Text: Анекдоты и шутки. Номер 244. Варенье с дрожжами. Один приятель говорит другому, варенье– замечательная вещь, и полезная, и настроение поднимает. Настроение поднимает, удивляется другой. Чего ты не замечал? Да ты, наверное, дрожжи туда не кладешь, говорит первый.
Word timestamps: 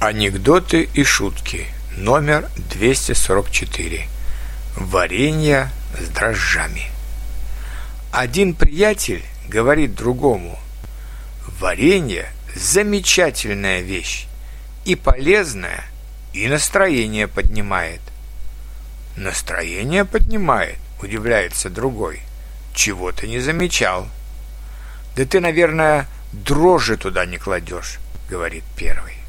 Анекдоты 0.00 0.88
и 0.94 1.04
шутки. 1.04 1.66
Номер 1.94 2.48
244. 2.70 4.08
Варенье 4.76 5.70
с 6.00 6.08
дрожжами. 6.08 6.84
Один 8.10 8.54
приятель 8.54 9.22
говорит 9.46 9.94
другому, 9.94 10.58
варенье– 11.60 12.32
замечательная 12.56 13.82
вещь, 13.82 14.26
и 14.86 14.94
полезная, 14.94 15.84
и 16.32 16.48
настроение 16.48 17.28
поднимает. 17.28 18.00
Настроение 19.18 20.06
поднимает, 20.06 20.78
удивляется 21.02 21.68
другой. 21.68 22.22
Чего 22.74 23.12
ты 23.12 23.28
не 23.28 23.38
замечал? 23.40 24.08
Да 25.14 25.26
ты, 25.26 25.40
наверное, 25.40 26.08
дрожжи 26.32 26.96
туда 26.96 27.26
не 27.26 27.36
кладешь, 27.36 27.98
говорит 28.30 28.64
первый. 28.78 29.20